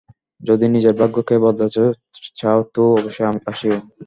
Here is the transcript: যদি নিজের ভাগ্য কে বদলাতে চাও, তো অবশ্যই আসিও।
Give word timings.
যদি 0.41 0.65
নিজের 0.67 0.95
ভাগ্য 0.95 1.17
কে 1.23 1.35
বদলাতে 1.39 1.83
চাও, 2.35 2.59
তো 2.73 2.81
অবশ্যই 2.93 3.27
আসিও। 3.51 3.77